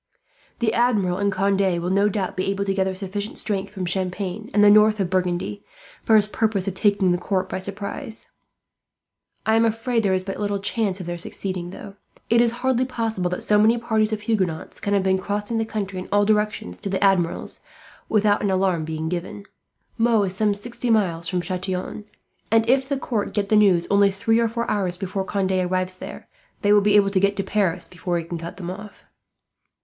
The 0.57 0.73
Admiral 0.73 1.19
and 1.19 1.31
Conde 1.31 1.61
will 1.79 1.91
no 1.91 2.09
doubt 2.09 2.35
be 2.35 2.47
able 2.49 2.65
to 2.65 2.73
gather 2.73 2.95
sufficient 2.95 3.37
strength, 3.37 3.71
from 3.71 3.85
Champagne 3.85 4.49
and 4.51 4.63
the 4.63 4.71
north 4.71 4.99
of 4.99 5.11
Burgundy, 5.11 5.63
for 6.03 6.15
his 6.15 6.27
purpose 6.27 6.67
of 6.67 6.73
taking 6.73 7.11
the 7.11 7.19
court 7.19 7.47
by 7.47 7.59
surprise. 7.59 8.31
"I 9.45 9.55
am 9.55 9.63
afraid 9.63 10.01
there 10.01 10.15
is 10.15 10.23
but 10.23 10.39
little 10.39 10.57
chance 10.57 10.99
of 10.99 11.05
their 11.05 11.19
succeeding. 11.19 11.71
It 12.31 12.41
is 12.41 12.49
hardly 12.49 12.83
possible 12.85 13.29
that 13.29 13.43
so 13.43 13.59
many 13.59 13.77
parties 13.77 14.11
of 14.11 14.21
Huguenots 14.21 14.79
can 14.79 14.95
have 14.95 15.03
been 15.03 15.19
crossing 15.19 15.59
the 15.59 15.65
country 15.65 15.99
in 15.99 16.09
all 16.11 16.25
directions 16.25 16.79
to 16.79 16.89
the 16.89 17.03
Admiral's, 17.03 17.59
without 18.09 18.41
an 18.41 18.49
alarm 18.49 18.83
being 18.85 19.07
given. 19.07 19.45
Meaux 19.99 20.23
is 20.23 20.35
some 20.35 20.55
sixty 20.55 20.89
miles 20.89 21.27
from 21.29 21.41
Chatillon, 21.41 22.05
and 22.49 22.67
if 22.67 22.89
the 22.89 22.97
court 22.97 23.33
get 23.35 23.49
the 23.49 23.55
news 23.55 23.85
only 23.91 24.09
three 24.09 24.39
or 24.39 24.47
four 24.47 24.67
hours 24.67 24.97
before 24.97 25.23
Conde 25.23 25.51
arrives 25.51 25.97
there, 25.97 26.27
they 26.63 26.73
will 26.73 26.81
be 26.81 26.95
able 26.95 27.11
to 27.11 27.19
get 27.19 27.35
to 27.35 27.43
Paris 27.43 27.87
before 27.87 28.17
he 28.17 28.23
can 28.23 28.39
cut 28.39 28.57
them 28.57 28.71
off." 28.71 29.05